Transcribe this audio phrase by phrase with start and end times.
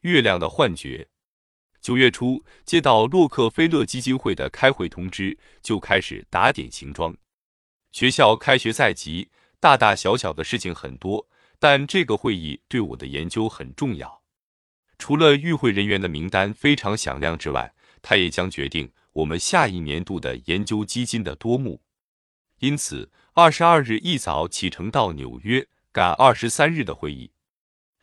[0.00, 1.08] 月亮的幻觉。
[1.80, 7.16] 九月初接到洛克菲勒基金会的开会通知，就开始打点行装。
[7.90, 11.26] 学校开学在即，大大小小的事情很多，
[11.58, 14.22] 但这个会议对我的研究很重要。
[14.98, 17.72] 除了与会人员的名单非常响亮之外，
[18.02, 21.80] 它也将决定我们下一年度的研究基金的多目。
[22.58, 27.32] 因此，二十二日一早启程到纽约，赶二十三日的会议。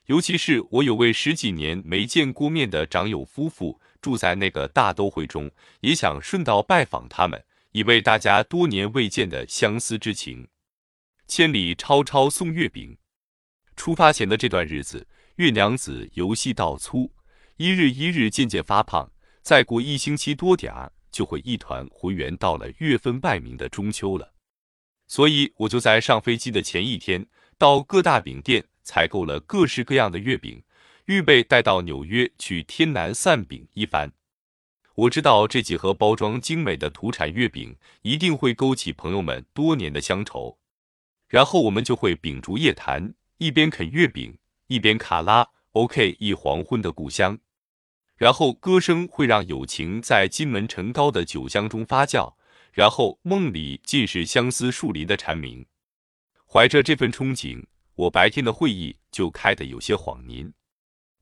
[0.08, 5.52] 尤其是我有位十几年没见过面的长友夫妇住在那个大都会中，
[5.82, 10.48] 也想顺道拜访他们，以慰大家多年未见的相思之情。
[11.28, 12.98] 千里超超送月饼。
[13.76, 17.12] 出发前的这段日子，月娘子由细到粗，
[17.58, 24.34] 一日一日渐渐发胖，再过一星期多点儿，就会一团浑圆到了月分外明的中秋了。
[25.06, 27.28] 所以我就在上飞机的前一天，
[27.58, 28.64] 到各大饼店。
[28.88, 30.64] 采购了各式各样的月饼，
[31.08, 34.14] 预备带到纽约去天南散饼一番。
[34.96, 40.58] 我知道这几盒包装精美的土产月饼一定会勾起朋友们多年的乡愁，
[41.28, 47.38] 然后我们就会秉烛夜谈，一边啃月饼，一边卡拉 OK 一黄昏的故乡。
[48.16, 52.36] 然后歌声会让友情在金门陈高的酒香中发酵，
[52.72, 55.66] 然后梦里尽是相思树林的蝉鸣。
[56.50, 57.66] 怀着这份憧憬。
[57.98, 60.54] 我白天的会议就开得有些晃您，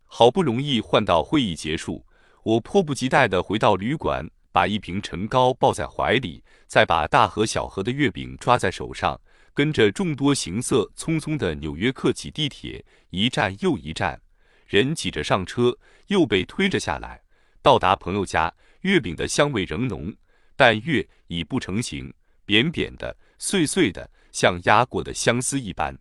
[0.04, 2.06] 好不容易换到会议结束，
[2.44, 9.18] 我迫不及待地回到旅馆，把一瓶陈糕抱在怀里，再把大盒小盒的月饼抓在手上，
[9.54, 14.22] 跟着众多行色匆匆的纽约客挤地铁，一站又一站，
[14.68, 17.22] 人挤着上车，又被推着下来。
[17.62, 20.14] 到达朋友家，月饼的香味仍浓，
[20.58, 22.14] 但月已不成形，
[22.46, 25.98] 扁扁的、碎碎的，像压过的相思一般。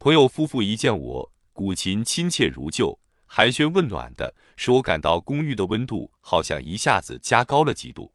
[0.00, 2.96] 朋友夫妇一见我，古琴亲切如旧，
[3.26, 8.14] 寒暄问暖的，使我感到公寓的温度好像一下子加高了几度。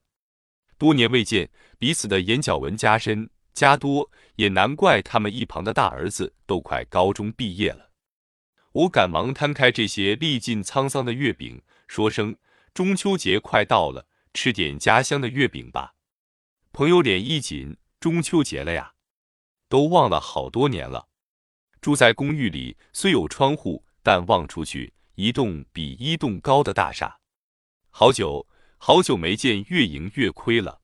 [0.78, 7.92] 多年未见，彼此的眼角纹加深加多，也难怪他们一旁的大儿子都快高中毕业了。
[8.72, 12.38] 我赶忙摊开这些历尽沧桑的月饼，说声
[12.74, 15.96] ：“中秋节快到了，吃点家乡的月饼吧。”
[16.72, 18.94] 朋友脸一紧：“中秋节了呀，
[19.68, 21.10] 都忘了好多年了。”
[21.84, 27.20] 住在公寓里，虽有窗户，但望出去一栋比一栋高的大厦。
[27.90, 30.80] 好久好久没见月盈月亏了。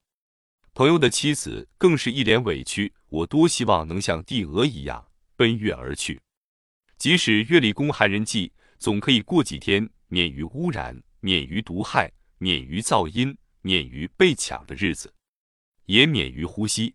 [0.73, 2.93] 朋友的妻子更是一脸委屈。
[3.07, 5.07] 我多希望能像帝鹅一样
[5.37, 6.19] 奔月而去，
[6.97, 15.13] 即使月里宫寒人季，总可以过几天免于污染、免于毒害、免于噪音、免于被抢的日子，
[15.85, 16.93] 也免于呼吸。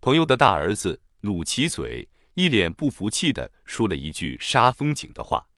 [0.00, 2.08] 朋友的大儿子努起嘴。
[2.36, 5.48] 一脸不服气的说了一句杀风景的话，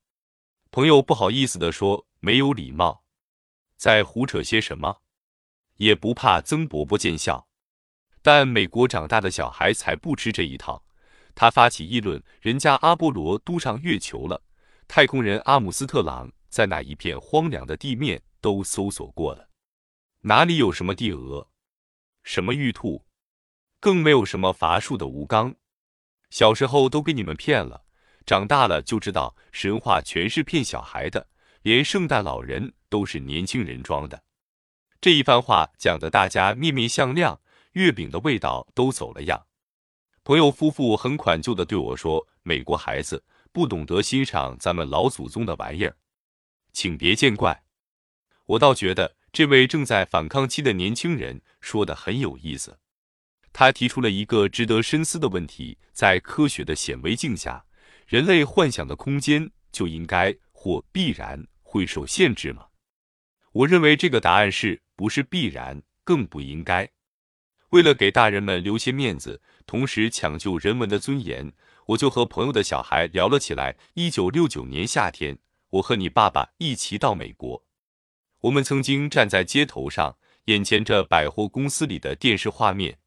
[0.71, 3.03] 朋友不好意思的说没有礼貌，
[3.77, 5.03] 在胡扯些什么，
[5.79, 7.49] 也不怕曾伯伯见笑。
[8.23, 10.85] 但美国长大的小孩才不吃这一套，
[11.35, 14.41] 他发起议论：人家阿波罗都上月球了，
[14.87, 19.49] 太空人阿姆斯特朗在那一片荒凉的地面都搜索过了，
[20.21, 21.51] 哪里有什么帝鹅，
[22.23, 23.05] 什么玉兔，
[23.81, 25.57] 更没有什么伐树的吴刚。
[26.31, 27.85] 小时候都被你们骗了，
[28.27, 31.29] 长大了就知道神话全是骗小孩的，
[31.63, 34.23] 连圣诞老人都是年轻人装的。
[35.01, 37.39] 这一番话讲得大家面面相觑，
[37.73, 39.47] 月饼的味道都走了样。
[40.25, 45.97] 朋友夫妇很款疚地对我说：“美国孩子不懂得欣赏咱们老祖宗的玩意儿，
[46.73, 47.63] 请别见怪。”
[48.45, 52.79] 我倒觉得这位正在反抗期的年轻人说的很有意思。
[53.53, 57.65] 他提出了一个值得深思的问题：在科学的显微镜下，
[58.07, 62.67] 人类幻想的空间就应该或必然会受限制吗？
[63.53, 66.89] 我认为这个答案是不是必然，更不应该。
[67.71, 71.53] 为了给大人们留些面子，同时抢救人文的尊严，
[71.87, 73.77] 我就和朋友的小孩聊了起来。
[73.95, 75.39] 一九六九年夏天，
[75.71, 77.65] 我和你爸爸一起到美国，
[78.43, 82.99] 我们曾经站在街头上，眼前这百货公司里的电视画面。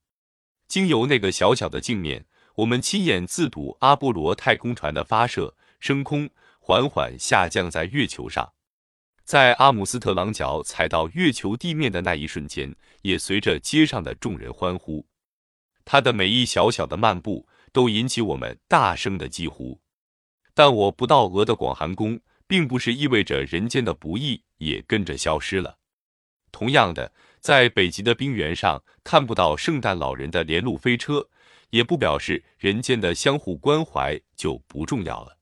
[0.72, 2.26] 经由那个小小的镜面，
[2.56, 6.30] 我们亲眼自睹阿波罗太空船的发射、升空，
[6.62, 8.54] 缓缓下降在月球上。
[9.26, 15.06] 在阿姆斯特朗脚踩到月球地面的那一瞬间，也随着街上的众人欢呼。
[15.84, 19.82] 他的每一小小的漫步都引起我们大声的疾呼。
[20.54, 25.80] 但我不到俄的广寒宫，并不是意味着人间的不易也跟着消失了。
[26.52, 27.12] 同样的。
[27.40, 31.28] 在北极的冰原上看不到圣诞老人的连路飞车，
[31.72, 35.40] 也不表示人间的相互关怀就不重要了。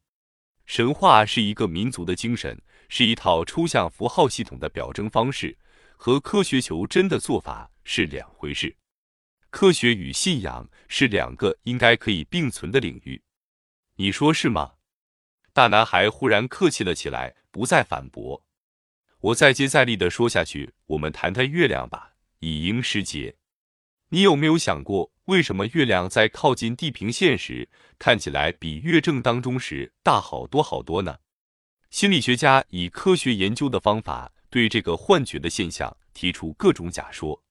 [0.65, 5.57] 神话是一个民族的精神，是一套抽象符号系统的表征方式，
[5.97, 8.77] 和科学求真的做法是两回事。
[9.49, 13.21] 科学与信仰是两个应该可以并存的领域，
[13.95, 14.73] 你说是吗？
[15.51, 18.45] 大男孩忽然客气了起来，不再反驳。
[19.21, 23.35] 我再接再厉地说下去，我们谈谈月亮吧，以应时节。
[24.11, 27.67] 你有没有想过，为什么月亮在靠近地平线时
[27.97, 31.17] 看起来比月正当中时大好多好多呢？
[31.89, 37.43] 心理学家以科学研究的方法对这个幻觉的现象提出各种假说。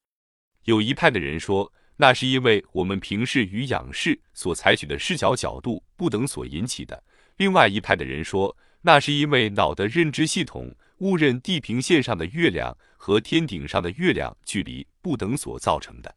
[0.64, 6.96] 有一派的人说，那是因为我们平视与仰视所采取的视角角度不等所引起的；
[7.36, 16.16] 另外一派的人说，那是因为脑的认知系统误认地平线上的月亮和天顶上的月亮距离不等所造成的。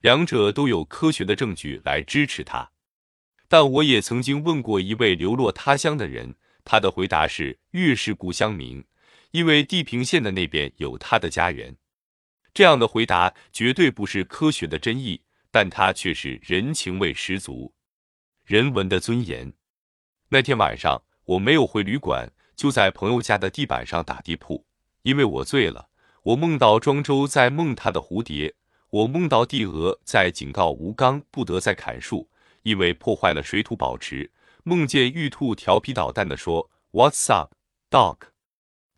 [0.00, 2.70] 两者都有科学的证据来支持它。
[3.48, 6.34] 但我也曾经问过一位流落他乡的人。
[6.64, 8.84] 他的回答是：月是故乡明，
[9.30, 11.74] 因为地平线的那边有他的家园。
[12.52, 17.72] 这样的回答绝对不是科学的真意，但他却是人情味十足、
[18.44, 19.54] 人文的尊严。
[20.28, 24.66] 那天晚上我没有回旅馆，就在朋友家的地板上打地铺，
[25.02, 25.88] 因为我醉了。
[26.24, 28.52] 我梦到庄周在梦他的蝴蝶，
[28.90, 32.28] 我梦到帝娥在警告吴刚不得再砍树，
[32.64, 34.32] 因为破坏了水土保持。
[34.64, 37.54] 梦见玉兔调皮捣蛋地说 “What's up,
[37.88, 38.16] dog？”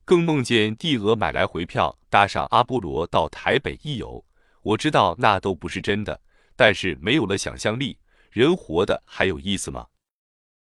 [0.06, 4.24] 更梦见帝娥买来回票，搭上阿波罗到台北一游。
[4.62, 6.22] 我知道那都不是真的，
[6.56, 7.98] 但是没有了想象力，
[8.30, 9.88] 人活的还有意思吗？